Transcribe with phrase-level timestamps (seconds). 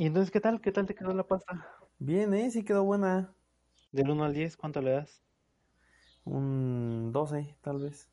[0.00, 0.60] ¿Y entonces qué tal?
[0.60, 1.66] ¿Qué tal te quedó la pasta?
[1.98, 2.48] Bien, ¿eh?
[2.52, 3.34] Sí quedó buena.
[3.90, 5.24] Del 1 al 10, ¿cuánto le das?
[6.24, 8.08] Un 12, tal vez.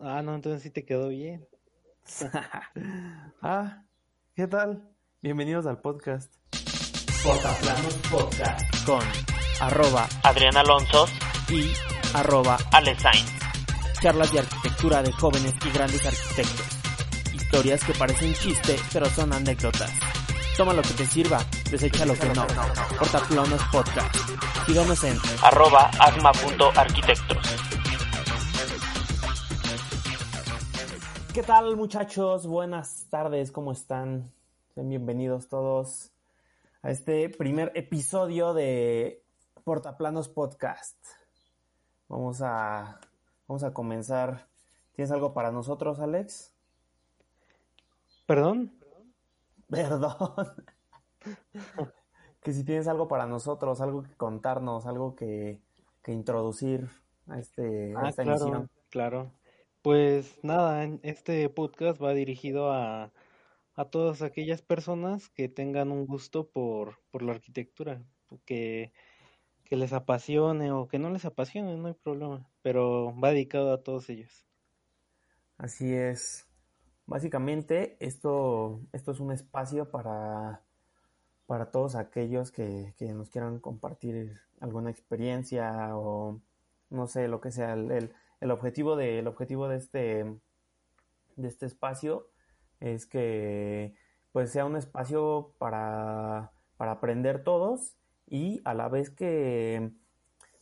[0.00, 1.46] Ah, no, entonces sí te quedó bien.
[3.42, 3.84] ah,
[4.34, 4.90] ¿qué tal?
[5.22, 6.34] Bienvenidos al podcast.
[7.22, 8.84] Portaplanos Podcast.
[8.84, 9.02] con
[9.60, 11.06] arroba Adrián Alonso.
[11.48, 11.70] y
[12.14, 13.24] arroba Alesain.
[14.02, 16.66] charlas de arquitectura de jóvenes y grandes arquitectos.
[17.32, 19.92] Historias que parecen chiste, pero son anécdotas.
[20.58, 21.38] Toma lo que te sirva,
[21.70, 22.44] desecha lo que no.
[22.98, 24.12] Portaplanos Podcast.
[24.66, 27.38] Síganos en Arroba agma.arquitectos.
[31.32, 32.48] ¿Qué tal, muchachos?
[32.48, 34.32] Buenas tardes, ¿cómo están?
[34.74, 36.10] Sean bienvenidos todos
[36.82, 39.22] a este primer episodio de
[39.62, 40.96] Portaplanos Podcast.
[42.08, 42.98] Vamos a,
[43.46, 44.48] vamos a comenzar.
[44.96, 46.52] ¿Tienes algo para nosotros, Alex?
[48.26, 48.77] ¿Perdón?
[49.70, 50.54] Perdón.
[52.42, 55.62] que si tienes algo para nosotros, algo que contarnos, algo que,
[56.02, 56.88] que introducir
[57.26, 58.70] a, este, a Ah, esta claro, emisión.
[58.90, 59.32] claro.
[59.82, 63.12] Pues nada, este podcast va dirigido a,
[63.74, 68.02] a todas aquellas personas que tengan un gusto por, por la arquitectura,
[68.44, 68.92] que,
[69.64, 73.82] que les apasione o que no les apasione, no hay problema, pero va dedicado a
[73.82, 74.46] todos ellos.
[75.58, 76.47] Así es.
[77.08, 80.60] Básicamente, esto, esto es un espacio para,
[81.46, 86.38] para todos aquellos que, que nos quieran compartir alguna experiencia o
[86.90, 87.72] no sé, lo que sea.
[87.72, 90.38] El, el- el objetivo de, el objetivo de este,
[91.36, 92.28] de este espacio
[92.78, 93.94] es que
[94.30, 99.90] pues sea un espacio para, para aprender todos y a la vez que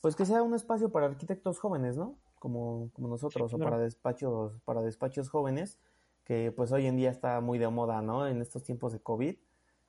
[0.01, 2.15] pues que sea un espacio para arquitectos jóvenes, ¿no?
[2.39, 3.73] Como, como nosotros, o claro.
[3.73, 5.79] para despachos, para despachos jóvenes,
[6.27, 8.27] que pues hoy en día está muy de moda, ¿no?
[8.27, 9.37] En estos tiempos de COVID,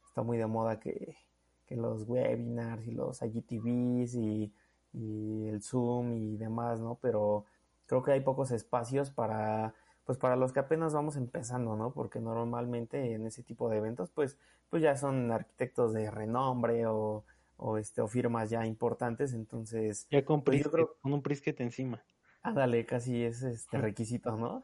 [0.06, 1.18] está muy de moda que,
[1.66, 4.54] que los webinars y los IGTVs y,
[4.94, 7.00] y el Zoom y demás, ¿no?
[7.02, 7.46] Pero
[7.88, 9.74] creo que hay pocos espacios para,
[10.06, 11.92] pues para los que apenas vamos empezando, ¿no?
[11.92, 14.38] Porque normalmente en ese tipo de eventos, pues,
[14.70, 17.24] pues ya son arquitectos de renombre o,
[17.58, 22.04] o este, o firmas ya importantes, entonces, Ya con, Pues creo- con un prisquete encima.
[22.44, 24.62] ándale, casi es este requisito, ¿no?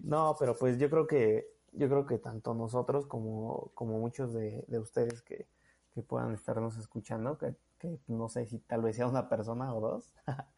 [0.00, 4.64] No, pero pues yo creo que, yo creo que tanto nosotros como, como muchos de,
[4.68, 5.46] de ustedes que,
[5.94, 9.80] que puedan estarnos escuchando, que, que no sé si tal vez sea una persona o
[9.80, 10.14] dos,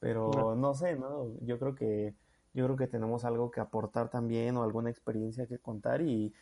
[0.00, 0.54] pero Claro.
[0.56, 1.28] no sé, ¿no?
[1.42, 2.14] Yo creo que,
[2.54, 6.32] yo creo que tenemos algo que aportar también o alguna experiencia que contar y,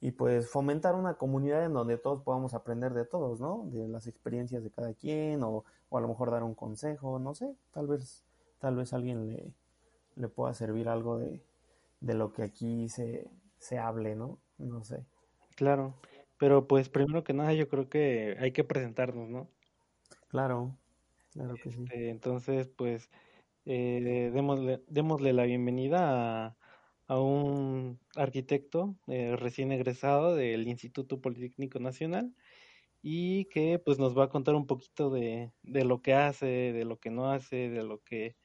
[0.00, 3.64] y pues fomentar una comunidad en donde todos podamos aprender de todos, ¿no?
[3.72, 7.34] De las experiencias de cada quien o, o a lo mejor dar un consejo, no
[7.34, 8.24] sé, tal vez,
[8.60, 9.52] tal vez alguien le,
[10.18, 11.44] le pueda servir algo de,
[12.00, 14.42] de lo que aquí se, se hable, ¿no?
[14.58, 15.06] No sé.
[15.56, 16.00] Claro,
[16.38, 19.50] pero pues primero que nada yo creo que hay que presentarnos, ¿no?
[20.28, 20.78] Claro,
[21.32, 21.84] claro que sí.
[21.92, 23.10] Eh, entonces, pues,
[23.64, 26.58] eh, démosle, démosle la bienvenida a,
[27.06, 32.34] a un arquitecto eh, recién egresado del Instituto Politécnico Nacional
[33.02, 36.84] y que pues nos va a contar un poquito de, de lo que hace, de
[36.84, 38.36] lo que no hace, de lo que,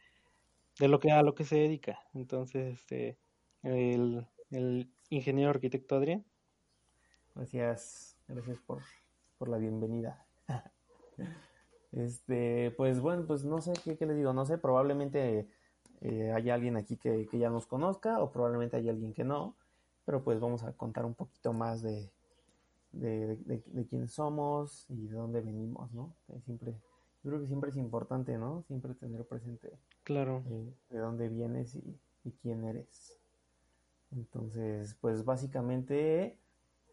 [0.80, 2.00] de lo que a lo que se dedica.
[2.14, 3.18] Entonces, este,
[3.64, 6.26] el, el ingeniero arquitecto Adrián.
[7.36, 8.82] Gracias, gracias por,
[9.38, 10.26] por la bienvenida.
[11.96, 15.48] Este, pues bueno, pues no sé qué, qué les digo, no sé, probablemente
[16.02, 19.56] eh, haya alguien aquí que, que ya nos conozca o probablemente haya alguien que no,
[20.04, 22.12] pero pues vamos a contar un poquito más de,
[22.94, 26.16] de, de, quiénes somos y de dónde venimos, ¿no?
[26.46, 26.76] Siempre,
[27.24, 28.64] yo creo que siempre es importante, ¿no?
[28.64, 29.72] Siempre tener presente
[30.04, 33.18] Claro, eh, de dónde vienes y, y quién eres.
[34.12, 36.38] Entonces, pues básicamente,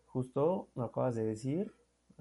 [0.07, 1.73] justo lo acabas de decir,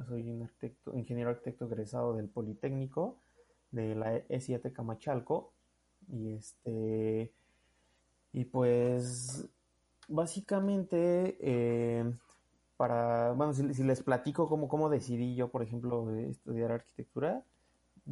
[0.07, 3.17] soy un arquitecto, ingeniero arquitecto egresado del Politécnico
[3.71, 5.51] de la E7 Camachalco
[6.11, 7.31] y este
[8.31, 9.47] y pues
[10.07, 12.11] básicamente eh,
[12.77, 17.43] para bueno si, si les platico cómo, cómo decidí yo por ejemplo estudiar arquitectura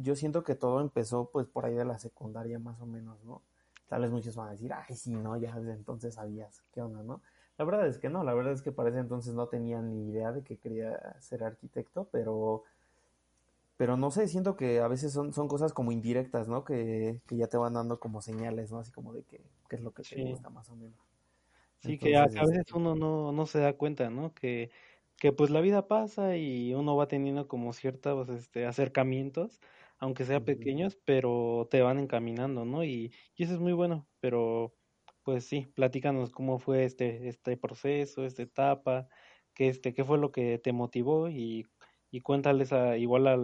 [0.00, 3.42] yo siento que todo empezó pues por ahí de la secundaria más o menos, ¿no?
[3.88, 7.02] Tal vez muchos van a decir, ay, sí, no, ya desde entonces sabías qué onda,
[7.02, 7.22] ¿no?
[7.58, 10.08] La verdad es que no, la verdad es que para ese entonces no tenía ni
[10.08, 12.62] idea de que quería ser arquitecto, pero,
[13.76, 16.64] pero no sé, siento que a veces son, son cosas como indirectas, ¿no?
[16.64, 18.78] Que, que ya te van dando como señales, ¿no?
[18.78, 20.98] Así como de que, qué es lo que te gusta más o menos.
[21.80, 24.34] sí que a, a veces este, uno no, no se da cuenta, ¿no?
[24.34, 24.70] Que,
[25.16, 29.60] que pues la vida pasa y uno va teniendo como ciertos este, acercamientos,
[29.98, 30.44] aunque sea Ujú.
[30.44, 32.84] pequeños, pero te van encaminando, ¿no?
[32.84, 34.74] Y, y eso es muy bueno, pero
[35.22, 39.08] pues sí, platícanos cómo fue este, este proceso, esta etapa,
[39.54, 41.66] qué este, qué fue lo que te motivó y,
[42.10, 43.34] y cuéntales a, igual a,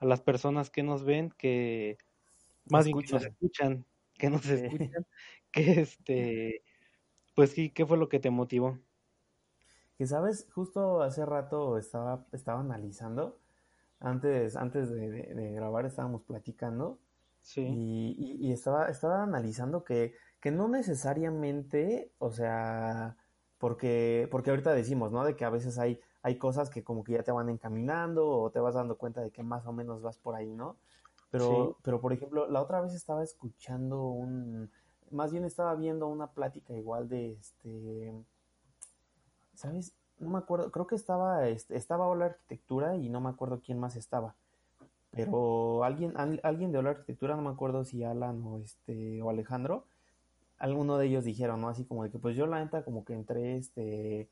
[0.00, 1.98] a, las personas que nos ven que
[2.68, 3.86] más bien que nos escuchan,
[4.18, 5.06] que nos escuchan,
[5.52, 6.62] que este,
[7.34, 8.80] pues sí, ¿qué fue lo que te motivó?
[9.98, 13.40] Que sabes, justo hace rato estaba, estaba analizando,
[14.00, 16.98] antes, antes de, grabar estábamos platicando
[17.42, 17.62] sí.
[17.62, 23.16] y, y, estaba, estaba analizando que, que no necesariamente, o sea,
[23.58, 25.24] porque, porque ahorita decimos, ¿no?
[25.24, 28.50] De que a veces hay, hay cosas que como que ya te van encaminando o
[28.50, 30.76] te vas dando cuenta de que más o menos vas por ahí, ¿no?
[31.30, 34.70] Pero, pero por ejemplo, la otra vez estaba escuchando un,
[35.10, 38.12] más bien estaba viendo una plática igual de este,
[39.54, 39.94] ¿sabes?
[40.18, 43.78] No me acuerdo, creo que estaba, este, estaba Hola Arquitectura y no me acuerdo quién
[43.78, 44.34] más estaba.
[45.10, 49.86] Pero alguien, alguien de Hola Arquitectura, no me acuerdo si Alan o este, o Alejandro,
[50.58, 51.68] alguno de ellos dijeron, ¿no?
[51.68, 54.30] Así como de que pues yo la neta como que entré, este,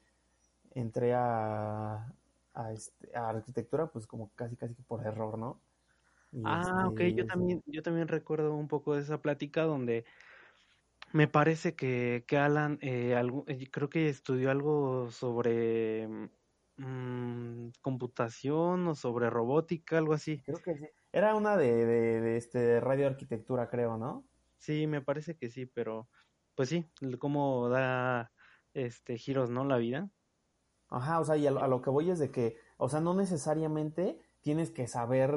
[0.75, 2.13] entré a,
[2.55, 5.61] a, este, a arquitectura pues como casi casi por error, ¿no?
[6.45, 10.05] ah, ok, yo este, también, yo también recuerdo un poco de esa plática donde
[11.15, 13.15] me parece que, que Alan, eh,
[13.47, 16.09] eh, creo que estudió algo sobre
[16.77, 20.43] mm, computación o sobre robótica, algo así.
[20.43, 20.89] Creo que sí.
[21.13, 24.25] Era una de, de, de este, radioarquitectura, creo, ¿no?
[24.59, 26.09] Sí, me parece que sí, pero
[26.57, 26.91] pues sí,
[27.21, 28.33] cómo da
[28.73, 29.65] este giros, ¿no?
[29.65, 30.11] La vida.
[30.89, 34.19] Ajá, o sea, y a, lo que voy es de que, o sea, no necesariamente
[34.41, 35.31] tienes que saber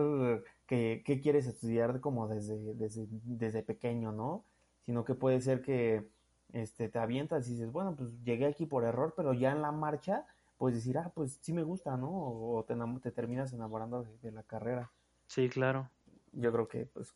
[0.65, 4.46] qué quieres estudiar como desde, desde, desde pequeño, ¿no?
[4.87, 6.07] Sino que puede ser que
[6.53, 9.73] este, te avientas y dices, bueno, pues llegué aquí por error, pero ya en la
[9.73, 10.25] marcha,
[10.57, 12.09] puedes decir, ah, pues sí me gusta, ¿no?
[12.09, 14.89] O te, te terminas enamorando de, la carrera.
[15.27, 15.89] Sí, claro.
[16.31, 17.13] Yo creo que, pues,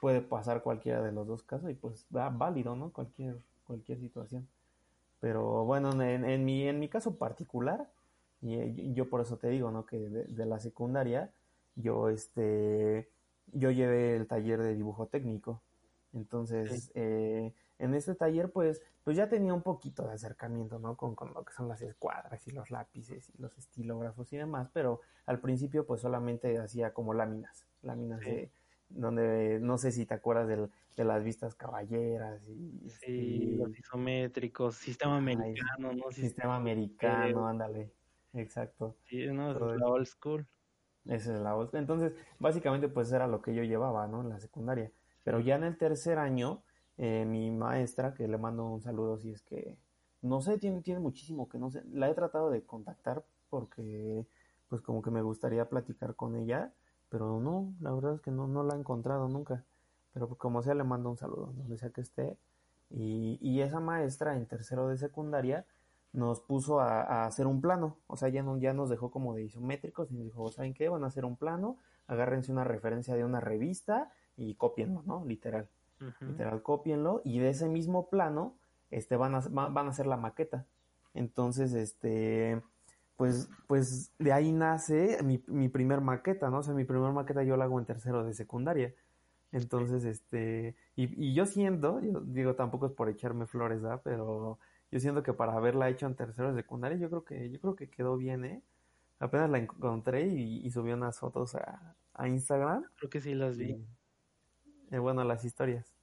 [0.00, 2.90] puede pasar cualquiera de los dos casos y, pues, va válido, ¿no?
[2.90, 4.48] Cualquier, cualquier situación.
[5.20, 7.88] Pero bueno, en, en, mi, en mi caso particular,
[8.42, 9.86] y yo por eso te digo, ¿no?
[9.86, 11.30] Que de, de la secundaria,
[11.76, 13.08] yo, este,
[13.52, 15.62] yo llevé el taller de dibujo técnico.
[16.12, 20.96] Entonces, eh, en este taller, pues, pues ya tenía un poquito de acercamiento, ¿no?
[20.96, 24.70] Con, con, lo que son las escuadras y los lápices y los estilógrafos y demás,
[24.72, 28.50] pero al principio, pues, solamente hacía como láminas, láminas de,
[28.88, 32.88] donde, no sé si te acuerdas del, de las vistas caballeras y...
[32.88, 36.10] Sí, los isométricos, sistema americano, ¿no?
[36.10, 37.92] Sistema americano, ándale,
[38.32, 38.96] exacto.
[39.04, 40.46] Sí, no, es la old school.
[41.04, 41.80] Esa es la old school.
[41.80, 44.22] Entonces, básicamente, pues, era lo que yo llevaba, ¿no?
[44.22, 44.90] En la secundaria.
[45.24, 46.62] Pero ya en el tercer año,
[46.96, 49.76] eh, mi maestra, que le mando un saludo si es que,
[50.22, 54.26] no sé, tiene, tiene muchísimo que no sé, la he tratado de contactar porque
[54.68, 56.72] pues como que me gustaría platicar con ella,
[57.08, 59.64] pero no, la verdad es que no, no la he encontrado nunca.
[60.12, 62.36] Pero pues, como sea, le mando un saludo, donde sea que esté.
[62.90, 65.66] Y, y esa maestra en tercero de secundaria
[66.12, 69.44] nos puso a, hacer un plano, o sea, ya, no, ya nos dejó como de
[69.44, 70.88] isométricos y nos dijo, ¿saben qué?
[70.88, 75.24] Van a hacer un plano, agárrense una referencia de una revista y copienlo, ¿no?
[75.26, 75.68] Literal.
[76.20, 78.54] Literal, copienlo y de ese mismo plano
[78.90, 80.64] este, van, a, van a hacer la maqueta.
[81.12, 82.62] Entonces, este,
[83.16, 86.58] pues, pues de ahí nace mi, mi primer maqueta, ¿no?
[86.58, 88.94] O sea, mi primer maqueta yo la hago en tercero de secundaria.
[89.50, 94.00] Entonces, este, y, y yo siento, yo digo, tampoco es por echarme flores, ¿verdad?
[94.04, 94.60] Pero
[94.92, 97.74] yo siento que para haberla hecho en tercero de secundaria, yo creo que, yo creo
[97.74, 98.62] que quedó bien, ¿eh?
[99.18, 102.84] Apenas la encontré y, y subí unas fotos a, a Instagram.
[102.96, 103.84] Creo que sí las vi.
[104.90, 105.98] Eh, bueno, las historias.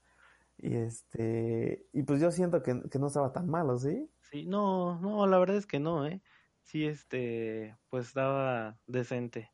[0.58, 4.10] Y este, y pues yo siento que, no estaba tan malo, ¿sí?
[4.22, 6.22] Sí, no, no, la verdad es que no, ¿eh?
[6.64, 9.52] Sí, este, pues daba decente.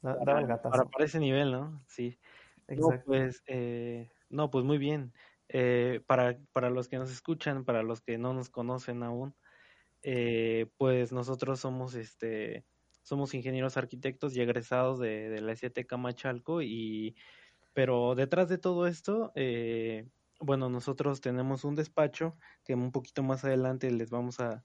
[0.00, 0.88] Daba el gatazo.
[0.88, 1.82] Para, ese nivel, ¿no?
[1.86, 2.18] Sí.
[2.68, 2.96] Exacto.
[2.96, 5.12] No, pues, eh, no, pues muy bien.
[5.48, 9.34] Eh, para, para los que nos escuchan, para los que no nos conocen aún,
[10.02, 12.64] eh, pues nosotros somos, este,
[13.02, 17.16] somos ingenieros arquitectos y egresados de, de la ST Camachalco y
[17.72, 20.08] pero detrás de todo esto, eh,
[20.40, 24.64] bueno, nosotros tenemos un despacho que un poquito más adelante les vamos a,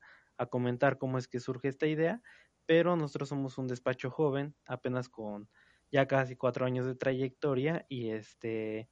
[0.50, 2.22] comentar cómo es que surge esta idea,
[2.66, 5.50] pero nosotros somos un despacho joven, apenas con
[5.92, 8.90] ya casi cuatro años de trayectoria y este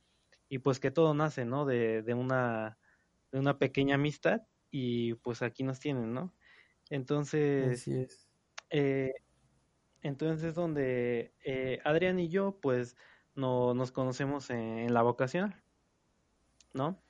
[0.48, 1.66] y pues que todo nace, ¿no?
[1.66, 2.78] De, de una
[3.34, 6.34] de una pequeña amistad y pues aquí nos tienen, ¿no?
[6.90, 8.30] Entonces, Así es.
[8.70, 9.14] Eh,
[10.02, 12.96] entonces donde eh, Adrián y yo, pues
[13.36, 15.56] no, nos conocemos en, la vocación,
[16.74, 17.02] ¿no?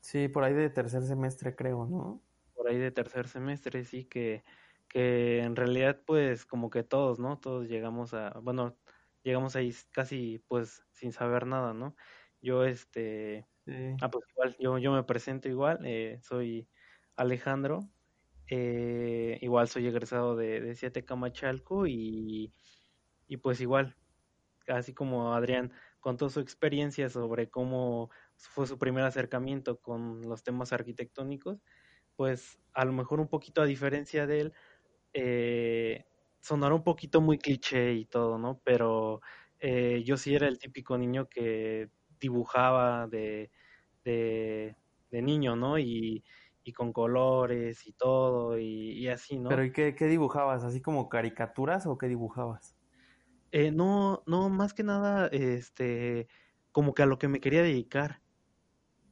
[0.00, 2.22] Sí, por ahí de tercer semestre creo, ¿no?
[2.54, 4.44] Por ahí de tercer semestre, sí, que,
[4.88, 7.38] que en realidad pues como que todos, ¿no?
[7.38, 8.76] Todos llegamos a, bueno,
[9.22, 11.96] llegamos ahí casi pues sin saber nada, ¿no?
[12.42, 13.46] Yo este,
[14.00, 16.68] ah, pues igual, yo, yo me presento igual, eh, soy
[17.16, 17.88] Alejandro
[18.48, 22.52] Eh, igual soy egresado de, de Siete Camachalco y,
[23.28, 23.96] y pues igual,
[24.68, 30.72] así como Adrián contó su experiencia sobre cómo fue su primer acercamiento con los temas
[30.72, 31.62] arquitectónicos,
[32.16, 34.52] pues a lo mejor un poquito a diferencia de él,
[35.12, 36.04] eh,
[36.40, 38.60] sonará un poquito muy cliché y todo, ¿no?
[38.62, 39.20] Pero
[39.58, 43.50] eh, yo sí era el típico niño que dibujaba de,
[44.04, 44.76] de,
[45.10, 45.78] niño, ¿no?
[45.78, 46.22] Y,
[46.62, 49.48] y, con colores y todo, y, así, ¿no?
[49.48, 50.62] Pero ¿y qué, qué, dibujabas?
[50.62, 52.75] ¿Así como caricaturas o qué dibujabas?
[53.52, 56.28] Eh, no, no, más que nada, este,
[56.72, 58.20] como que a lo que me quería dedicar,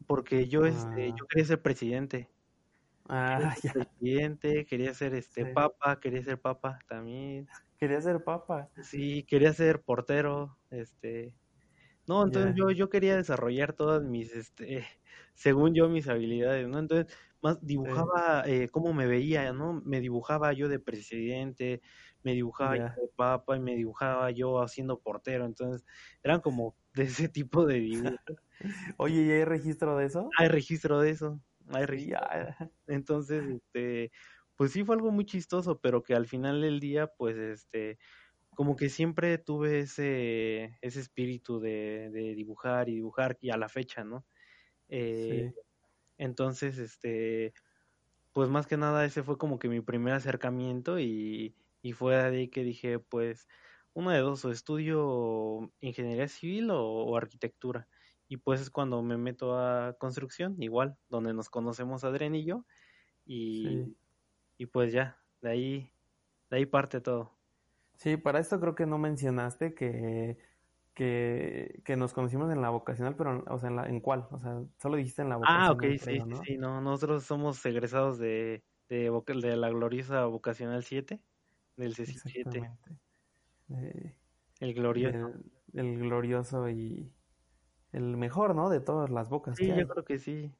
[0.07, 1.26] porque yo, este, yo ah.
[1.29, 2.31] quería ser presidente.
[3.09, 3.73] Ah, ya.
[3.73, 7.47] Presidente, quería ser este papa, quería ser papa también.
[7.79, 8.71] Quería ser papa.
[8.83, 11.35] Sí, quería ser portero, este.
[12.07, 14.87] No, entonces yo, yo quería desarrollar todas mis, este,
[15.35, 16.79] según yo, mis habilidades, ¿no?
[16.79, 19.83] Entonces, más dibujaba eh, cómo me veía, ¿no?
[19.85, 21.83] Me dibujaba yo de presidente,
[22.25, 25.87] me dibujaba yo de papa y me dibujaba yo haciendo portero, entonces
[26.23, 28.19] eran como de ese tipo de dibujos.
[28.99, 30.28] Oye, ¿y hay registro de eso?
[30.38, 32.21] Hay registro de eso, hay registro.
[32.87, 34.11] Entonces, este,
[34.57, 37.99] pues sí fue algo muy chistoso, pero que al final del día, pues, este,
[38.54, 43.69] como que siempre tuve ese, ese espíritu de, de dibujar y dibujar y a la
[43.69, 44.25] fecha, ¿no?
[44.88, 45.52] Eh,
[46.16, 47.52] entonces, este,
[48.33, 51.54] pues más que nada ese fue como que mi primer acercamiento y,
[51.85, 53.47] y fue de ahí que dije, pues,
[53.93, 57.87] una de dos, o estudio ingeniería civil o, arquitectura.
[58.26, 62.64] Y pues es cuando me meto a construcción, igual, donde nos conocemos Adrián y yo.
[63.26, 63.95] Y,
[64.57, 65.93] y pues ya, de ahí,
[66.49, 67.33] de ahí parte todo.
[67.99, 70.38] Sí, para esto creo que no mencionaste que,
[70.95, 74.26] que, que nos conocimos en la vocacional, pero, o sea, ¿en, la, en cuál?
[74.31, 75.67] O sea, solo dijiste en la vocacional.
[75.67, 81.21] Ah, ok, sí, sí, no, nosotros somos egresados de, de, de la gloriosa vocacional 7,
[81.76, 82.76] del C7.
[84.61, 85.33] el glorioso.
[85.73, 87.12] El, glorioso y
[87.93, 88.71] el mejor, ¿no?
[88.71, 89.57] De todas las bocas.
[89.57, 90.54] Sí, yo creo que sí.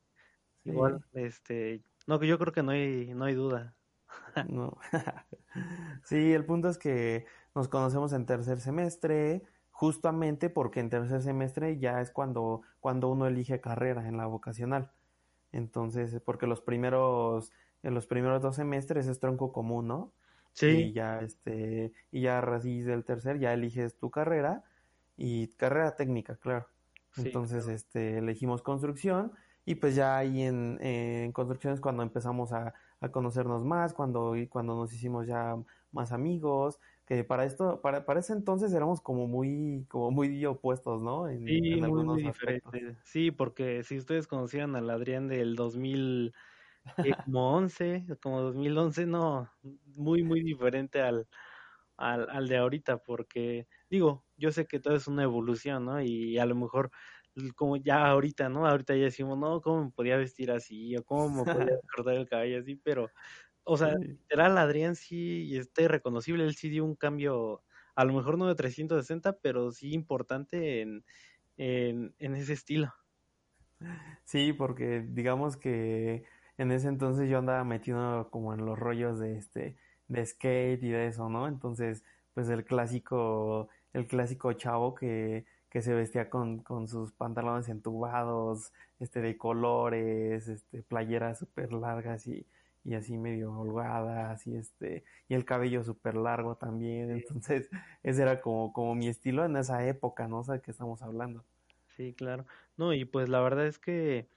[0.65, 3.75] Igual, este, no, yo creo que no hay, no hay duda.
[4.49, 4.77] No.
[6.05, 11.79] sí, el punto es que nos conocemos en tercer semestre, justamente porque en tercer semestre
[11.79, 14.93] ya es cuando, cuando uno elige carrera en la vocacional.
[15.53, 17.53] Entonces, porque los primeros,
[17.83, 20.13] en los primeros dos semestres es tronco común, ¿no?
[20.55, 20.67] Sí.
[20.67, 24.65] Y ya, este, y ya a raíz del tercer ya eliges tu carrera
[25.17, 26.67] y carrera técnica, claro.
[27.17, 29.33] Entonces, este, elegimos construcción
[29.65, 34.35] y pues ya ahí en, en construcción es cuando empezamos a, a conocernos más, cuando,
[34.49, 35.57] cuando nos hicimos ya
[35.93, 41.03] más amigos, que para esto, para, para ese entonces éramos como muy, como muy opuestos,
[41.03, 41.29] ¿no?
[41.29, 42.97] En, sí, muy, diferentes.
[43.05, 46.35] Sí, porque si ustedes conocían al Adrián del 2000,
[47.03, 49.51] eh, como 11, como 2011, no,
[49.97, 51.29] muy, muy diferente al,
[51.97, 56.03] al, al de ahorita, porque digo, yo sé que todo es una evolución, ¿no?
[56.03, 56.91] Y a lo mejor
[57.57, 58.67] como ya ahorita, ¿no?
[58.67, 60.97] Ahorita ya decimos, no, ¿cómo me podía vestir así?
[60.97, 63.13] O cómo me podía cortar el cabello así, pero,
[63.65, 67.65] o sea, literal, Adrián sí, y este reconocible, él sí dio un cambio,
[67.97, 71.05] a lo mejor no de 360, pero sí importante en,
[71.57, 72.93] en, en ese estilo.
[74.25, 76.25] Sí, porque digamos que
[76.59, 79.77] en ese entonces yo andaba metido como en los rollos de este,
[80.09, 81.49] de skate y de eso, ¿no?
[81.49, 87.69] Entonces, pues el clásico, el clásico chavo que que se vestía con, con sus pantalones
[87.69, 92.47] entubados, este, de colores, este, playeras súper largas y,
[92.85, 97.11] y así medio holgadas y este, y el cabello súper largo también.
[97.11, 97.69] Entonces,
[98.05, 100.39] ese era como, como mi estilo en esa época, ¿no?
[100.39, 101.43] O sea, que estamos hablando.
[101.97, 102.47] Sí, claro.
[102.77, 104.29] No, y pues la verdad es que,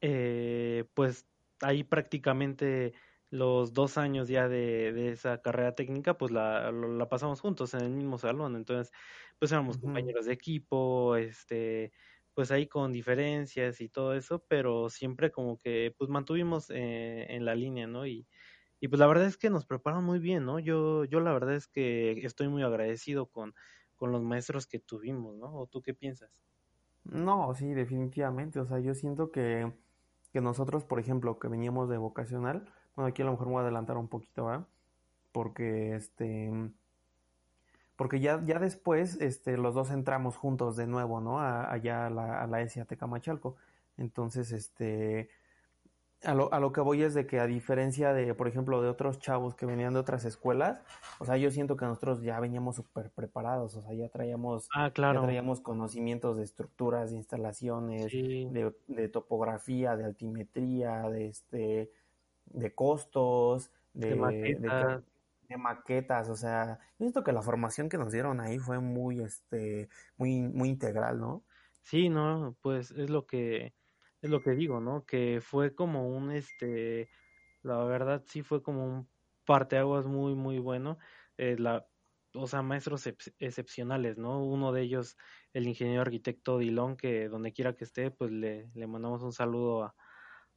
[0.00, 1.26] eh, pues
[1.60, 2.94] ahí prácticamente
[3.30, 7.80] los dos años ya de, de esa carrera técnica, pues la, la pasamos juntos en
[7.82, 8.56] el mismo salón.
[8.56, 8.92] Entonces,
[9.38, 11.92] pues éramos compañeros de equipo, este,
[12.34, 17.44] pues ahí con diferencias y todo eso, pero siempre como que pues mantuvimos eh, en
[17.44, 18.06] la línea, ¿no?
[18.06, 18.28] Y,
[18.80, 20.58] y pues la verdad es que nos preparan muy bien, ¿no?
[20.60, 23.54] Yo, yo la verdad es que estoy muy agradecido con,
[23.96, 25.54] con los maestros que tuvimos, ¿no?
[25.54, 26.44] ¿O tú qué piensas?
[27.04, 28.60] No, sí, definitivamente.
[28.60, 29.72] O sea, yo siento que,
[30.34, 33.60] que nosotros, por ejemplo, que veníamos de vocacional, bueno, aquí a lo mejor me voy
[33.60, 34.66] a adelantar un poquito, ¿verdad?
[35.30, 36.50] Porque este
[37.94, 41.40] porque ya, ya después este, los dos entramos juntos de nuevo, ¿no?
[41.40, 43.54] allá a la, a la SAT Camachalco.
[43.96, 45.28] Entonces, este,
[46.24, 48.88] a lo, a lo que voy es de que a diferencia de, por ejemplo, de
[48.88, 50.82] otros chavos que venían de otras escuelas,
[51.18, 54.90] o sea, yo siento que nosotros ya veníamos súper preparados, o sea, ya traíamos, ah,
[54.90, 55.20] claro.
[55.20, 61.90] ya traíamos conocimientos de estructuras, de instalaciones, de, de, topografía, de altimetría, de este,
[62.46, 65.02] de costos, de, maquetas.
[65.48, 69.20] De, maquetas, o sea, yo siento que la formación que nos dieron ahí fue muy,
[69.20, 71.42] este, muy, muy integral, ¿no?
[71.82, 73.74] Sí, no, pues es lo que,
[74.24, 75.04] es lo que digo, ¿no?
[75.06, 77.10] Que fue como un, este,
[77.62, 79.10] la verdad sí fue como un
[79.44, 80.98] parteaguas muy, muy bueno.
[81.36, 81.88] Eh, la,
[82.34, 83.06] o sea, maestros
[83.38, 84.44] excepcionales, ¿no?
[84.44, 85.16] Uno de ellos,
[85.52, 89.84] el ingeniero arquitecto Dilón, que donde quiera que esté, pues le, le mandamos un saludo
[89.84, 89.94] a,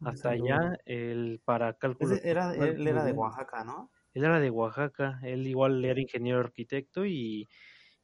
[0.03, 0.77] hasta allá.
[0.85, 2.15] El para cálculo.
[2.23, 3.91] Era, él era de Oaxaca, ¿no?
[4.13, 7.47] Él era de Oaxaca, él igual era ingeniero arquitecto y,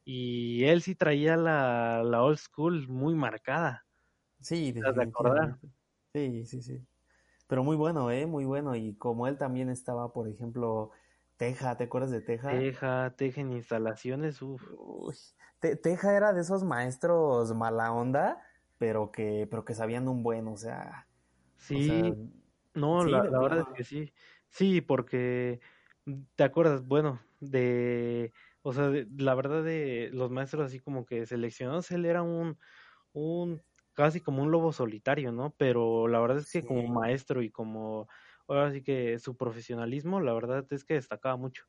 [0.06, 3.86] y él sí traía la, la old school muy marcada.
[4.44, 5.58] Sí, de acordar.
[6.14, 6.86] Sí, sí, sí.
[7.48, 8.26] Pero muy bueno, ¿eh?
[8.26, 8.76] Muy bueno.
[8.76, 10.92] Y como él también estaba, por ejemplo,
[11.38, 12.50] Teja, ¿te acuerdas de Teja?
[12.50, 14.62] Teja, Teja en instalaciones, uff.
[15.60, 18.42] Teja era de esos maestros mala onda,
[18.78, 21.08] pero que, pero que sabían un buen, o sea.
[21.58, 22.14] Sí,
[22.74, 24.14] no, la, verdad es que sí.
[24.50, 25.62] Sí, porque
[26.36, 31.92] te acuerdas, bueno, de, o sea, la verdad de los maestros así como que seleccionados,
[31.92, 32.58] él era un,
[33.14, 33.62] un,
[33.94, 35.54] casi como un lobo solitario, ¿no?
[35.58, 38.08] Pero la verdad es que como maestro y como
[38.48, 41.66] ahora sí que su profesionalismo, la verdad es que destacaba mucho.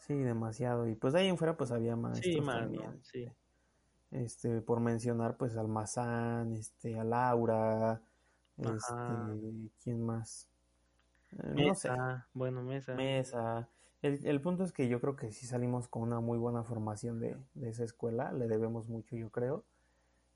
[0.00, 0.88] Sí, demasiado.
[0.88, 2.18] Y pues de ahí en fuera pues había más.
[2.18, 3.02] Sí, también.
[3.02, 3.30] sí.
[4.10, 8.00] Este, por mencionar pues al Mazán, este, a Laura,
[8.56, 8.94] este,
[9.82, 10.48] ¿quién más?
[11.32, 12.94] Eh, mesa, bueno, Mesa.
[12.94, 13.68] Mesa.
[14.00, 17.20] El, el, punto es que yo creo que sí salimos con una muy buena formación
[17.20, 19.64] de, de esa escuela, le debemos mucho yo creo.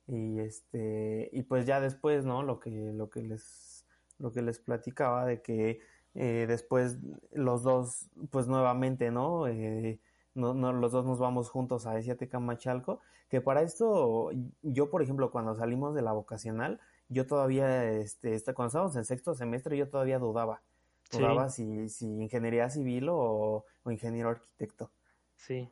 [0.07, 2.43] Y este, y pues ya después, ¿no?
[2.43, 3.73] Lo que, lo que les
[4.19, 5.81] lo que les platicaba de que
[6.15, 6.99] eh, después
[7.33, 9.47] los dos, pues nuevamente, ¿no?
[9.49, 10.01] Eh,
[10.35, 14.31] no, no, los dos nos vamos juntos a Esiateca Machalco, que para esto,
[14.63, 19.05] yo por ejemplo, cuando salimos de la vocacional, yo todavía, este, este cuando estábamos en
[19.05, 20.63] sexto semestre, yo todavía dudaba,
[21.11, 24.91] dudaba si, si ingeniería civil o, o ingeniero arquitecto.
[25.37, 25.69] Sí.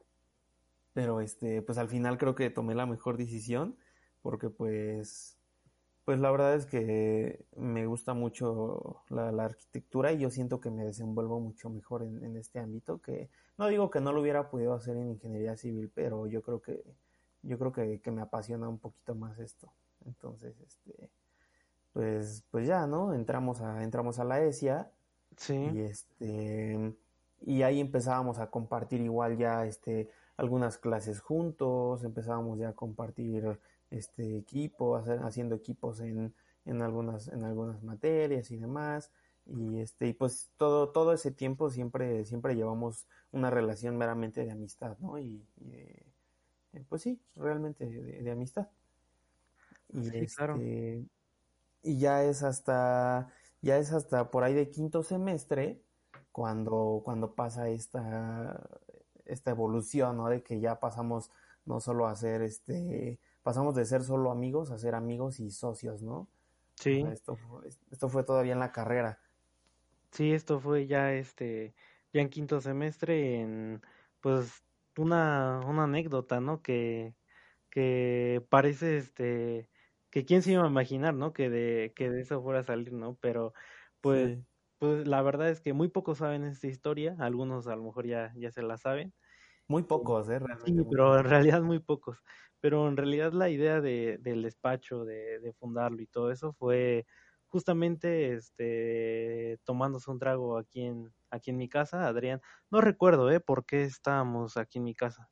[0.92, 3.76] Pero este, pues al final creo que tomé la mejor decisión,
[4.22, 5.36] porque pues
[6.04, 10.84] pues la verdad es que me gusta mucho la, arquitectura y yo siento que me
[10.84, 14.96] desenvuelvo mucho mejor en, este ámbito que no digo que no lo hubiera podido hacer
[14.96, 16.82] en ingeniería civil pero yo creo que
[17.42, 19.72] yo creo que, me apasiona un poquito más esto.
[20.04, 21.10] Entonces este
[21.92, 24.90] pues pues ya no entramos a entramos a la ESIA
[25.36, 25.70] sí.
[25.72, 26.94] y este
[27.42, 33.60] y ahí empezábamos a compartir igual ya este algunas clases juntos empezábamos ya a compartir
[33.90, 39.10] este equipo, hacer, haciendo equipos en, en, algunas, en algunas materias y demás.
[39.46, 44.52] Y este, y pues todo, todo ese tiempo siempre, siempre llevamos una relación meramente de
[44.52, 45.18] amistad, ¿no?
[45.18, 46.04] Y, eh,
[46.88, 48.68] pues sí, realmente de, amistad.
[49.92, 51.04] Y este,
[51.82, 55.82] y ya es hasta, ya es hasta por ahí de quinto semestre
[56.30, 58.68] cuando, cuando pasa esta,
[59.24, 60.28] esta evolución, ¿no?
[60.28, 61.30] De que ya pasamos
[61.64, 66.02] no solo a ser este pasamos de ser solo amigos a ser amigos y socios,
[66.02, 66.28] ¿no?
[66.76, 67.04] Sí.
[67.12, 67.38] Esto,
[67.90, 69.20] esto fue todavía en la carrera.
[70.12, 71.74] Sí, esto fue ya este,
[72.12, 73.80] ya en quinto semestre, en
[74.20, 74.64] pues
[74.96, 76.62] una, una anécdota, ¿no?
[76.62, 77.16] Que,
[77.70, 79.70] que parece este,
[80.10, 81.32] que quién se iba a imaginar, ¿no?
[81.32, 83.16] Que de, que de eso fuera a salir, ¿no?
[83.20, 83.54] Pero
[84.00, 84.40] pues,
[84.78, 88.32] pues la verdad es que muy pocos saben esta historia, algunos a lo mejor ya,
[88.36, 89.14] ya se la saben.
[89.70, 90.38] Muy pocos, ¿eh?
[90.38, 92.22] Realmente sí, pero en realidad muy pocos
[92.60, 97.06] pero en realidad la idea de, del despacho, de, de, fundarlo y todo eso fue
[97.48, 102.40] justamente este tomándose un trago aquí en aquí en mi casa, Adrián.
[102.70, 103.40] No recuerdo, ¿eh?
[103.40, 105.30] ¿Por qué estábamos aquí en mi casa?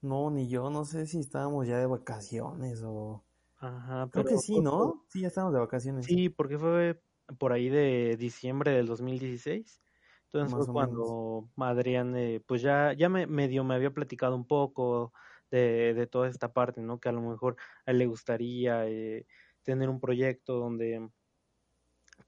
[0.00, 3.24] No, ni yo, no sé si estábamos ya de vacaciones o...
[3.58, 5.04] Ajá, Creo que sí, ¿no?
[5.08, 6.06] Sí, ya estábamos de vacaciones.
[6.06, 7.00] Sí, porque fue
[7.38, 9.80] por ahí de diciembre del 2016.
[10.40, 15.12] Entonces fue cuando Adrián, eh, pues ya, ya me, medio me había platicado un poco
[15.50, 16.98] de, de, toda esta parte, ¿no?
[17.00, 19.26] Que a lo mejor a él le gustaría eh,
[19.62, 21.08] tener un proyecto donde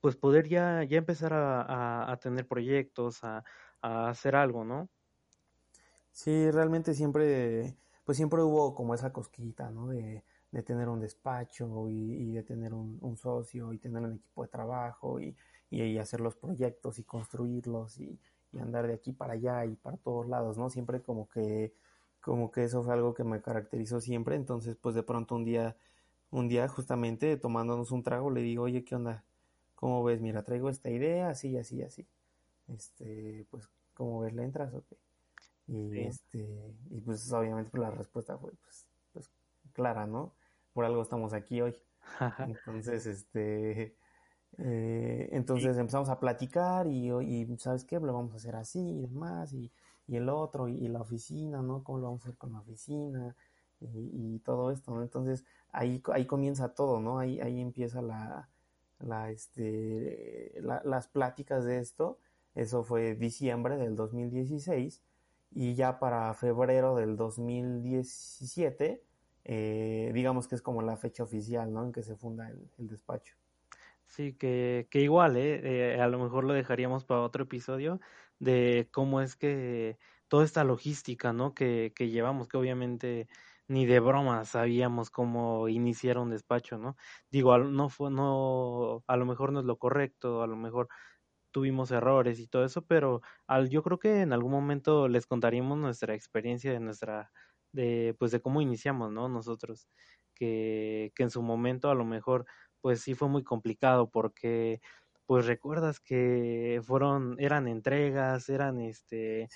[0.00, 3.44] pues poder ya, ya empezar a, a, tener proyectos, a,
[3.80, 4.88] a, hacer algo, ¿no?
[6.12, 9.88] Sí, realmente siempre, pues siempre hubo como esa cosquita, ¿no?
[9.88, 14.14] De, de tener un despacho y, y de tener un, un, socio y tener un
[14.14, 15.36] equipo de trabajo y,
[15.70, 18.18] y, hacer los proyectos y construirlos y,
[18.52, 20.70] y andar de aquí para allá y para todos lados, ¿no?
[20.70, 21.72] Siempre como que
[22.20, 25.76] como que eso fue algo que me caracterizó siempre, entonces pues de pronto un día,
[26.30, 29.24] un día justamente tomándonos un trago le digo, oye, ¿qué onda?
[29.74, 30.20] ¿Cómo ves?
[30.20, 32.06] Mira, traigo esta idea, así, así, así.
[32.66, 34.34] Este, pues, ¿cómo ves?
[34.34, 34.96] ¿Le entras o qué?
[35.68, 39.30] Y este, y pues obviamente pues, la respuesta fue pues, pues
[39.72, 40.34] clara, ¿no?
[40.72, 41.76] Por algo estamos aquí hoy.
[42.38, 43.94] Entonces, este,
[44.56, 48.00] Eh, entonces empezamos a platicar y, y, ¿sabes qué?
[48.00, 49.70] Lo vamos a hacer así y demás, y,
[50.06, 51.84] y el otro, y, la oficina, ¿no?
[51.84, 53.36] ¿Cómo lo vamos a hacer con la oficina?
[53.80, 55.02] Y, todo esto, ¿no?
[55.02, 57.18] Entonces ahí, ahí comienza todo, ¿no?
[57.18, 58.48] Ahí, ahí empieza la,
[59.00, 62.18] la, este, las pláticas de esto.
[62.54, 65.02] Eso fue diciembre del 2016
[65.52, 69.02] y ya para febrero del 2017,
[69.44, 71.84] eh, digamos que es como la fecha oficial, ¿no?
[71.84, 73.34] En que se funda el, despacho.
[74.10, 75.94] Sí, que, que igual, ¿eh?
[75.96, 76.00] ¿eh?
[76.00, 78.00] A lo mejor lo dejaríamos para otro episodio
[78.38, 81.54] de cómo es que toda esta logística, ¿no?
[81.54, 83.28] Que, que llevamos, que obviamente
[83.66, 86.96] ni de broma sabíamos cómo iniciar un despacho, ¿no?
[87.30, 90.88] Digo, no fue, no, a lo mejor no es lo correcto, a lo mejor
[91.50, 95.78] tuvimos errores y todo eso, pero al, yo creo que en algún momento les contaríamos
[95.78, 97.32] nuestra experiencia de nuestra,
[97.72, 99.28] de, pues de cómo iniciamos, ¿no?
[99.28, 99.88] Nosotros,
[100.34, 102.46] que, que en su momento a lo mejor,
[102.80, 104.80] pues sí fue muy complicado porque
[105.26, 109.50] pues recuerdas que fueron, eran entregas, eran este,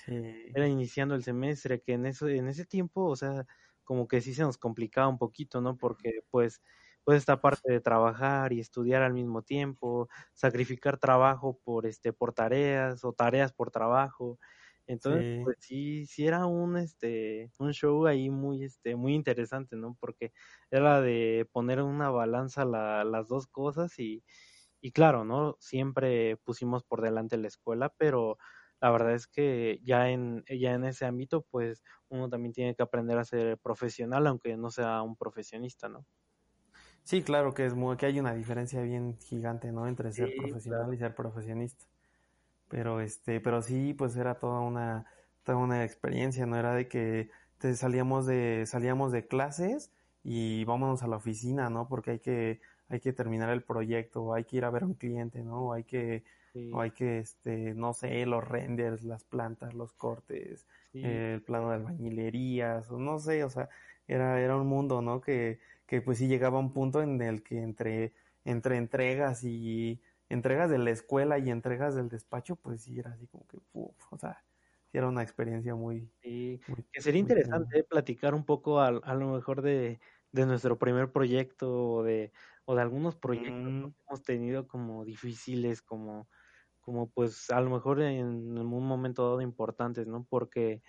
[0.53, 3.45] era iniciando el semestre, que en eso, en ese tiempo, o sea,
[3.83, 5.77] como que sí se nos complicaba un poquito, ¿no?
[5.77, 6.61] Porque pues,
[7.03, 12.33] pues esta parte de trabajar y estudiar al mismo tiempo, sacrificar trabajo por este, por
[12.33, 14.39] tareas, o tareas por trabajo.
[14.87, 19.95] Entonces, pues sí, sí era un este, un show ahí muy, este, muy interesante, ¿no?
[19.99, 20.33] Porque
[20.71, 24.23] era de poner en una balanza la, las dos cosas y,
[24.81, 25.57] y claro, ¿no?
[25.59, 28.37] Siempre pusimos por delante la escuela, pero
[28.81, 32.83] la verdad es que ya en, ya en ese ámbito, pues uno también tiene que
[32.83, 36.05] aprender a ser profesional, aunque no sea un profesionista, ¿no?
[37.03, 39.87] Sí, claro que es muy, que hay una diferencia bien gigante, ¿no?
[39.87, 41.85] Entre ser profesional y ser profesionista.
[42.69, 45.05] Pero este, pero sí, pues era toda una,
[45.43, 46.57] toda una experiencia, ¿no?
[46.57, 49.91] Era de que te salíamos de, salíamos de clases
[50.23, 51.87] y vámonos a la oficina, ¿no?
[51.87, 54.95] Porque hay que, hay que terminar el proyecto, hay que ir a ver a un
[54.95, 55.73] cliente, ¿no?
[55.73, 56.23] hay que,
[56.71, 61.75] o hay que, este, no sé, los renders, las plantas, los cortes, el plano de
[61.75, 63.69] albañilerías, o no sé, o sea,
[64.07, 65.21] era, era un mundo, ¿no?
[65.21, 68.13] Que, que pues sí llegaba a un punto en el que entre,
[68.45, 70.01] entre entregas y
[70.33, 74.17] entregas de la escuela y entregas del despacho, pues sí era así como que, o
[74.17, 74.43] sea,
[74.91, 76.11] sí era una experiencia muy...
[76.21, 76.59] Sí,
[76.91, 79.99] que sería interesante platicar un poco a, a lo mejor de,
[80.31, 82.31] de nuestro primer proyecto o de,
[82.65, 83.93] o de algunos proyectos que mm.
[84.07, 86.27] hemos tenido como difíciles, como
[86.83, 90.25] como pues a lo mejor en un momento dado importantes, ¿no?
[90.29, 90.83] Porque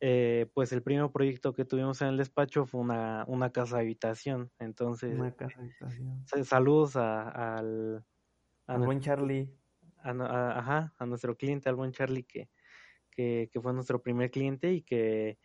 [0.00, 4.50] eh, pues el primer proyecto que tuvimos en el despacho fue una, una casa habitación,
[4.58, 6.24] entonces una casa habitación.
[6.44, 8.04] saludos a, al,
[8.68, 9.58] al buen Charlie,
[9.98, 10.12] a,
[10.58, 12.50] ajá, a nuestro cliente, al buen Charlie que,
[13.10, 15.38] que, que fue nuestro primer cliente y que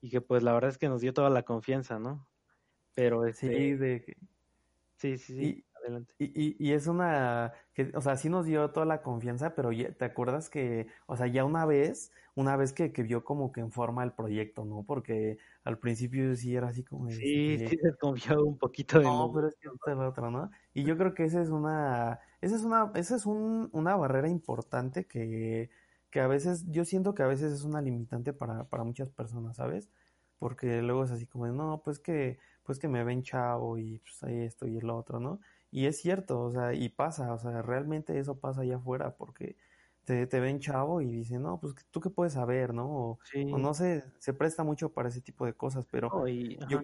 [0.00, 2.30] y que pues la verdad es que nos dio toda la confianza, ¿no?
[2.94, 4.06] Pero este, sí, de
[4.96, 5.65] sí, sí, sí.
[6.18, 9.70] Y, y, y, es una, que, o sea, sí nos dio toda la confianza, pero
[9.70, 13.60] te acuerdas que, o sea, ya una vez, una vez que, que vio como que
[13.60, 14.84] en forma el proyecto, ¿no?
[14.84, 17.10] Porque al principio sí era así como...
[17.10, 19.04] Sí, este, sí desconfiado un poquito de...
[19.04, 20.50] No, pero es que la otra, ¿no?
[20.74, 24.28] Y yo creo que esa es una, esa es una, esa es un, una barrera
[24.28, 25.70] importante que,
[26.10, 29.56] que a veces, yo siento que a veces es una limitante para, para muchas personas,
[29.56, 29.90] ¿sabes?
[30.38, 34.22] Porque luego es así como, no, pues que, pues que me ven chavo y pues
[34.24, 35.40] ahí esto y el otro, ¿no?
[35.70, 39.56] Y es cierto, o sea, y pasa, o sea, realmente eso pasa allá afuera porque
[40.04, 42.88] te, te ven chavo y dicen, no, pues tú qué puedes saber, ¿no?
[42.88, 43.18] O,
[43.58, 46.26] no sé, se presta mucho para ese tipo de cosas, pero
[46.68, 46.82] yo,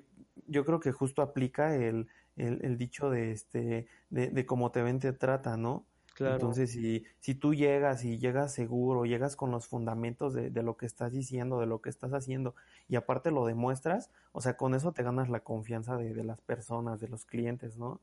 [0.49, 4.83] yo creo que justo aplica el, el, el dicho de este, de, de cómo te
[4.83, 5.87] ven te trata, ¿no?
[6.15, 6.35] Claro.
[6.35, 10.77] Entonces, si, si tú llegas y llegas seguro, llegas con los fundamentos de, de, lo
[10.77, 12.55] que estás diciendo, de lo que estás haciendo,
[12.89, 16.41] y aparte lo demuestras, o sea, con eso te ganas la confianza de, de las
[16.41, 18.01] personas, de los clientes, ¿no?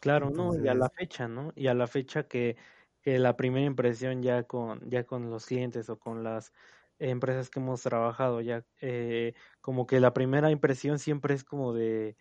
[0.00, 0.54] Claro, ¿no?
[0.62, 1.52] Y a la fecha, ¿no?
[1.56, 2.56] Y a la fecha que,
[3.02, 6.52] que la primera impresión ya con, ya con los clientes o con las
[6.98, 12.16] empresas que hemos trabajado, ya eh, como que la primera impresión siempre es como de,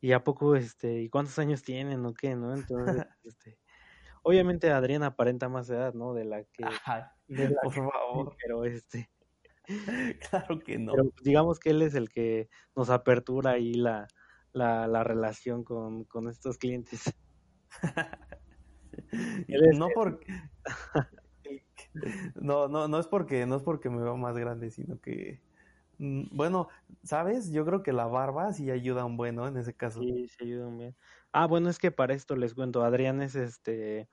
[0.00, 2.54] ¿y a poco, este, y cuántos años tienen o qué, no?
[2.54, 3.58] Entonces, este,
[4.22, 6.14] obviamente Adrián aparenta más edad, ¿no?
[6.14, 6.64] De la que,
[7.28, 8.36] de por favor.
[8.40, 9.10] Pero este,
[10.30, 10.92] claro que no.
[10.92, 14.06] Pero digamos que él es el que nos apertura ahí la,
[14.56, 17.14] la, la relación con, con estos clientes.
[19.78, 20.26] no porque
[22.34, 25.42] no, no, no es porque, no es porque me veo más grande, sino que
[25.98, 26.68] mm, bueno,
[27.02, 27.52] ¿sabes?
[27.52, 29.46] Yo creo que la barba sí ayuda un buen, ¿no?
[29.46, 30.00] En ese caso.
[30.00, 30.96] Sí, sí ayuda un bien.
[31.32, 34.08] Ah, bueno, es que para esto les cuento, Adrián es este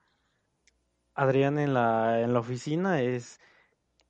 [1.14, 3.40] Adrián en la en la oficina es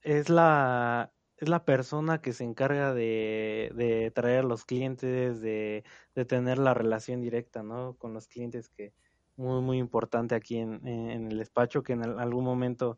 [0.03, 5.85] es la es la persona que se encarga de, de traer a los clientes, de,
[6.15, 7.97] de, tener la relación directa, ¿no?
[7.97, 8.93] Con los clientes que,
[9.37, 12.97] muy, muy importante aquí en, en el despacho, que en algún momento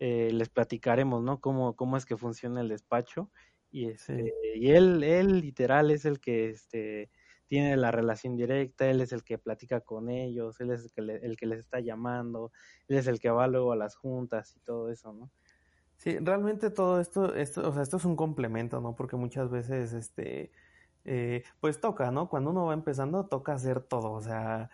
[0.00, 1.40] eh, les platicaremos, ¿no?
[1.40, 3.30] Cómo, cómo es que funciona el despacho.
[3.70, 7.10] Y, este, y él, él literal es el que este,
[7.48, 11.00] tiene la relación directa, él es el que platica con ellos, él es el que,
[11.26, 12.52] el que les está llamando,
[12.86, 15.30] él es el que va luego a las juntas y todo eso, ¿no?
[15.98, 18.94] Sí, realmente todo esto, esto, o sea, esto es un complemento, ¿no?
[18.94, 20.52] Porque muchas veces, este,
[21.04, 22.28] eh, pues toca, ¿no?
[22.28, 24.70] Cuando uno va empezando, toca hacer todo, o sea,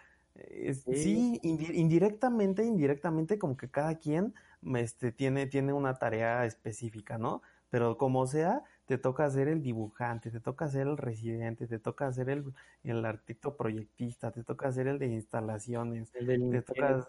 [0.92, 4.34] sí, indirectamente, indirectamente, como que cada quien,
[4.76, 7.40] este, tiene, tiene una tarea específica, ¿no?
[7.70, 12.12] Pero como sea, te toca ser el dibujante, te toca ser el residente, te toca
[12.12, 17.08] ser el, el arquitecto proyectista, te toca ser el de instalaciones, el de te toca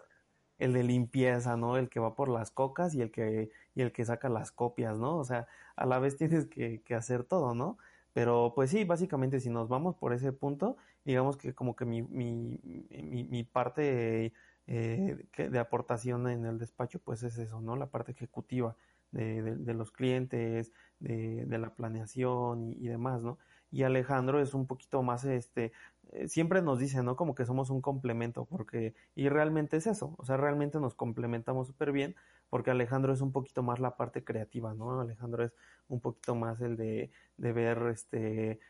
[0.58, 1.76] el de limpieza, ¿no?
[1.76, 4.98] El que va por las cocas y el que, y el que saca las copias,
[4.98, 5.16] ¿no?
[5.18, 7.78] O sea, a la vez tienes que, hacer todo, ¿no?
[8.12, 12.02] Pero pues sí, básicamente si nos vamos por ese punto, digamos que como que mi,
[12.02, 12.58] mi,
[12.90, 14.32] mi, mi parte
[14.66, 17.76] eh, de aportación en el despacho, pues es eso, ¿no?
[17.76, 18.76] La parte ejecutiva
[19.12, 23.38] de, de, los clientes, de, de la planeación y, y, demás, ¿no?
[23.70, 25.72] Y Alejandro es un poquito más, este,
[26.12, 27.16] eh, siempre nos dice, ¿no?
[27.16, 31.66] Como que somos un complemento, porque, y realmente es eso, o sea, realmente nos complementamos
[31.66, 32.14] súper bien,
[32.50, 35.00] porque Alejandro es un poquito más la parte creativa, ¿no?
[35.00, 35.52] Alejandro es
[35.88, 38.60] un poquito más el de, de ver, este,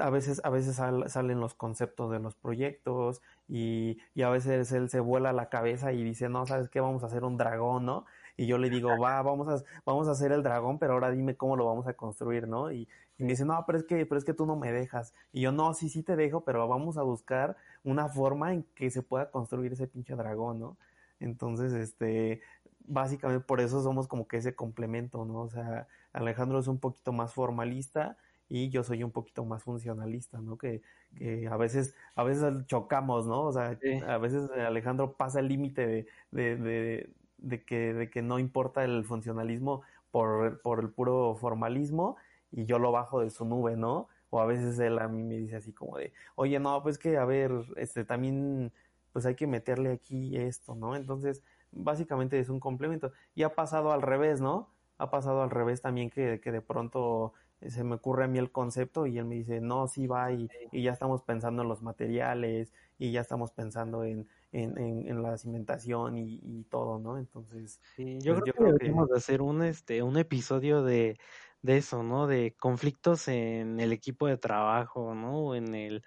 [0.00, 4.88] a veces, a veces salen los conceptos de los proyectos y, y, a veces él
[4.88, 6.80] se vuela la cabeza y dice, no, ¿sabes qué?
[6.80, 8.04] Vamos a hacer un dragón, ¿no?
[8.36, 11.36] Y yo le digo, va, vamos a, vamos a hacer el dragón, pero ahora dime
[11.36, 12.72] cómo lo vamos a construir, ¿no?
[12.72, 15.14] Y, y me dice, no, pero es que, pero es que tú no me dejas.
[15.32, 18.90] Y yo, no, sí, sí te dejo, pero vamos a buscar una forma en que
[18.90, 20.76] se pueda construir ese pinche dragón, ¿no?
[21.20, 22.42] Entonces, este,
[22.86, 25.42] básicamente por eso somos como que ese complemento, ¿no?
[25.42, 28.16] O sea, Alejandro es un poquito más formalista
[28.48, 30.58] y yo soy un poquito más funcionalista, ¿no?
[30.58, 30.82] Que,
[31.16, 33.42] que a veces, a veces chocamos, ¿no?
[33.44, 38.22] O sea, a veces Alejandro pasa el límite de, de, de, de, que, de que
[38.22, 42.16] no importa el funcionalismo por, por el puro formalismo
[42.54, 44.08] y yo lo bajo de su nube, ¿no?
[44.30, 47.16] O a veces él a mí me dice así como de, oye, no, pues que,
[47.16, 48.72] a ver, este, también,
[49.12, 50.96] pues hay que meterle aquí esto, ¿no?
[50.96, 53.12] Entonces, básicamente es un complemento.
[53.34, 54.70] Y ha pasado al revés, ¿no?
[54.98, 57.32] Ha pasado al revés también que, que de pronto
[57.68, 60.48] se me ocurre a mí el concepto y él me dice, no, sí va y,
[60.70, 65.36] y ya estamos pensando en los materiales y ya estamos pensando en, en, en, la
[65.38, 67.18] cimentación y, y, todo, ¿no?
[67.18, 69.16] Entonces, sí, yo, pues creo, yo creo, que deberíamos que...
[69.16, 71.18] hacer un, este, un episodio de,
[71.64, 72.26] de eso, ¿no?
[72.26, 75.46] De conflictos en el equipo de trabajo, ¿no?
[75.48, 76.02] O en el,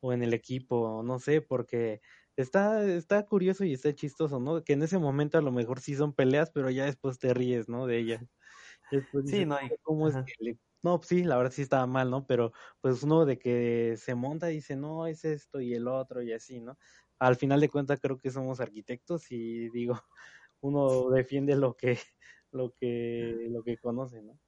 [0.00, 2.00] o en el equipo, no sé, porque
[2.36, 4.64] está, está curioso y está chistoso, ¿no?
[4.64, 7.68] Que en ese momento a lo mejor sí son peleas, pero ya después te ríes,
[7.68, 7.86] ¿no?
[7.86, 8.24] De ellas.
[8.90, 9.70] Después sí, dices, no hay.
[9.82, 10.58] ¿Cómo es que le...
[10.82, 12.26] No, sí, la verdad sí estaba mal, ¿no?
[12.26, 16.22] Pero pues uno de que se monta y dice, no, es esto y el otro
[16.22, 16.78] y así, ¿no?
[17.18, 19.94] Al final de cuentas creo que somos arquitectos y digo,
[20.60, 21.98] uno defiende lo que,
[22.52, 24.38] lo que, lo que conoce, ¿no?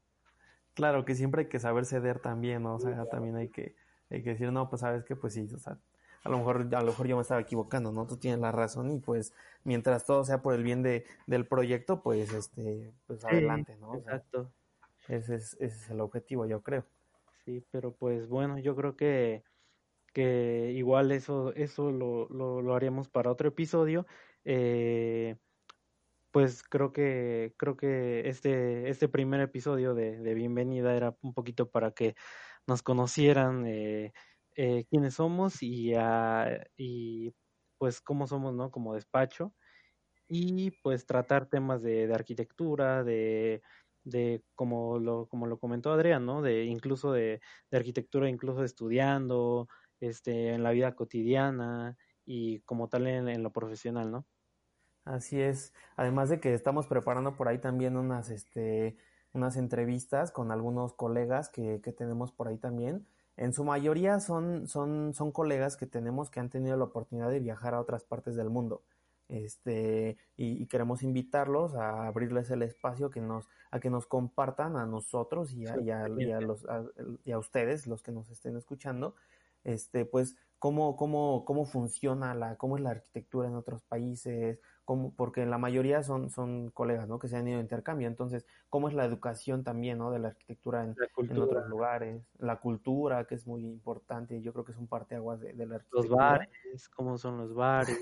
[0.74, 2.76] Claro, que siempre hay que saber ceder también, ¿no?
[2.76, 3.74] O sea, también hay que,
[4.08, 5.78] hay que decir, no, pues sabes que, pues sí, o sea,
[6.22, 8.06] a lo mejor, a lo mejor yo me estaba equivocando, ¿no?
[8.06, 12.02] Tú tienes la razón y pues mientras todo sea por el bien de, del proyecto,
[12.02, 13.90] pues este, pues adelante, ¿no?
[13.90, 14.50] O sea, exacto.
[15.08, 16.84] Ese es, ese es el objetivo, yo creo.
[17.44, 19.42] Sí, pero pues bueno, yo creo que,
[20.12, 24.06] que igual eso, eso lo, lo, lo haríamos para otro episodio.
[24.44, 25.36] Eh,
[26.30, 31.70] pues creo que creo que este este primer episodio de, de bienvenida era un poquito
[31.70, 32.14] para que
[32.66, 34.12] nos conocieran eh,
[34.56, 37.34] eh, quiénes somos y, uh, y
[37.78, 39.54] pues cómo somos no como despacho.
[40.28, 43.62] Y pues tratar temas de, de arquitectura de
[44.04, 47.40] de como lo como lo comentó Adrián no de incluso de,
[47.70, 49.68] de arquitectura incluso estudiando
[50.00, 54.26] este en la vida cotidiana y como tal en, en lo profesional no
[55.04, 55.72] Así es.
[55.96, 58.96] Además de que estamos preparando por ahí también unas, este,
[59.32, 63.06] unas entrevistas con algunos colegas que, que tenemos por ahí también.
[63.36, 67.40] En su mayoría son, son, son colegas que tenemos que han tenido la oportunidad de
[67.40, 68.82] viajar a otras partes del mundo.
[69.28, 74.76] Este, y, y queremos invitarlos a abrirles el espacio que nos, a que nos compartan
[74.76, 78.56] a nosotros y a, y a, y a los, a ustedes, los que nos estén
[78.56, 79.14] escuchando,
[79.62, 85.12] este, pues, cómo, cómo, cómo funciona la, cómo es la arquitectura en otros países, cómo,
[85.16, 87.18] porque la mayoría son, son colegas, ¿no?
[87.18, 88.06] Que se han ido de intercambio.
[88.06, 90.10] Entonces, cómo es la educación también, ¿no?
[90.10, 94.52] De la arquitectura en, la en otros lugares, la cultura, que es muy importante, yo
[94.52, 96.08] creo que es un parteaguas de, de la arquitectura.
[96.08, 97.98] Los bares, cómo son los bares.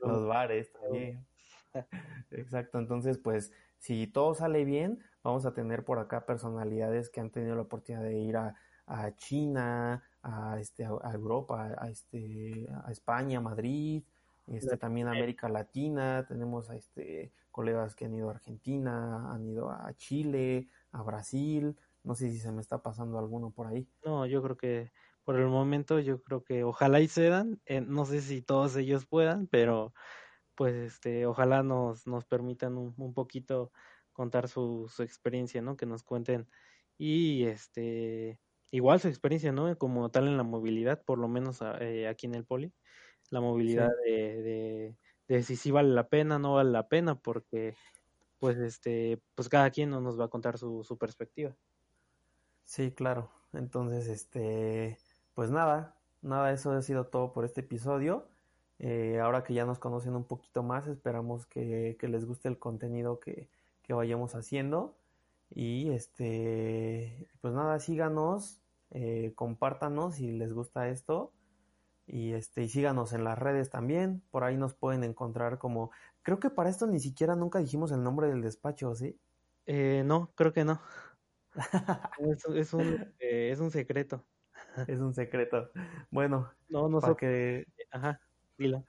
[0.00, 1.26] Son los bares también.
[2.30, 7.30] Exacto, entonces, pues, si todo sale bien, vamos a tener por acá personalidades que han
[7.30, 8.54] tenido la oportunidad de ir a,
[8.86, 14.02] a China, a, este, a Europa, a, este, a España, a Madrid,
[14.46, 19.70] este, también América Latina, tenemos a este, colegas que han ido a Argentina, han ido
[19.70, 23.86] a Chile, a Brasil, no sé si se me está pasando alguno por ahí.
[24.04, 24.92] No, yo creo que
[25.24, 28.76] por el momento yo creo que ojalá y se dan, eh, no sé si todos
[28.76, 29.92] ellos puedan, pero
[30.54, 33.70] pues este, ojalá nos, nos permitan un, un poquito
[34.12, 35.76] contar su, su experiencia, ¿no?
[35.76, 36.48] Que nos cuenten.
[36.96, 39.76] Y este igual su experiencia, ¿no?
[39.78, 42.72] Como tal en la movilidad, por lo menos eh, aquí en el Poli,
[43.30, 47.76] la movilidad de, de, si sí vale la pena, no vale la pena, porque
[48.38, 51.56] pues este, pues cada quien nos va a contar su, su perspectiva.
[52.64, 53.30] Sí, claro.
[53.52, 54.98] Entonces, este,
[55.34, 58.28] pues nada, nada, eso ha sido todo por este episodio.
[58.78, 62.58] Eh, ahora que ya nos conocen un poquito más, esperamos que, que les guste el
[62.58, 63.48] contenido que,
[63.82, 64.96] que vayamos haciendo.
[65.50, 71.32] Y este, pues nada, síganos, eh, compártanos si les gusta esto.
[72.06, 74.22] Y este, y síganos en las redes también.
[74.30, 75.90] Por ahí nos pueden encontrar como.
[76.22, 79.18] Creo que para esto ni siquiera nunca dijimos el nombre del despacho, ¿sí?
[79.66, 80.80] Eh, no, creo que no.
[82.54, 84.24] es, un, eh, es un secreto.
[84.86, 85.70] es un secreto.
[86.10, 87.66] Bueno, no, no sé que.
[87.90, 88.20] Ajá,
[88.56, 88.84] dilo.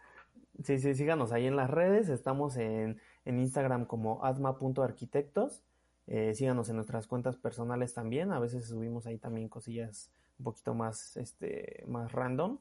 [0.64, 2.10] Sí, sí, síganos ahí en las redes.
[2.10, 5.64] Estamos en, en Instagram como asma.arquitectos.
[6.12, 8.32] Eh, síganos en nuestras cuentas personales también.
[8.32, 12.58] A veces subimos ahí también cosillas un poquito más, este, más random.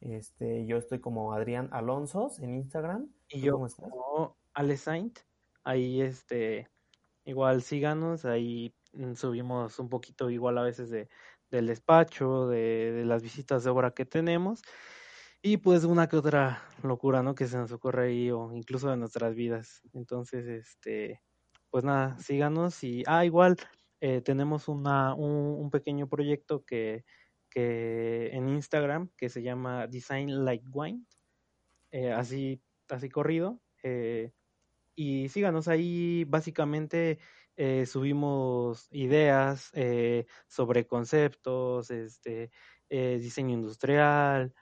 [0.00, 3.08] Este, yo estoy como Adrián Alonso en Instagram.
[3.28, 3.90] Y yo cómo estás?
[3.90, 5.18] como Ale Saint.
[5.64, 6.68] Ahí, este,
[7.24, 8.24] igual síganos.
[8.24, 11.08] Ahí mm, subimos un poquito igual a veces de,
[11.50, 14.62] del despacho, de, de las visitas de obra que tenemos.
[15.42, 17.34] Y pues una que otra locura, ¿no?
[17.34, 19.82] Que se nos ocurre ahí o incluso de nuestras vidas.
[19.92, 21.20] Entonces, este,
[21.72, 23.56] pues nada, síganos y, ah, igual
[24.02, 27.06] eh, tenemos una, un, pequeño proyecto que,
[27.48, 31.02] que en Instagram que se llama Design Like Wine,
[31.90, 33.58] eh, así, así corrido.
[33.82, 34.32] Eh,
[34.94, 37.18] y síganos ahí, básicamente
[37.86, 39.72] subimos ideas
[40.48, 42.50] sobre conceptos, este,
[42.90, 44.52] diseño industrial,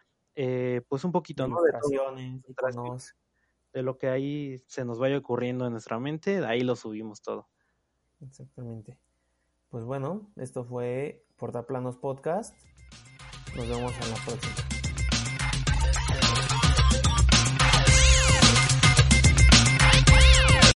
[0.89, 1.57] pues un poquito, ¿no?
[1.61, 1.73] De
[3.73, 7.23] de lo que ahí se nos vaya ocurriendo en nuestra mente, de ahí lo subimos
[7.23, 7.49] todo.
[8.21, 8.99] Exactamente.
[9.69, 12.57] Pues bueno, esto fue Portaplanos Podcast.
[13.57, 14.70] Nos vemos en la próxima.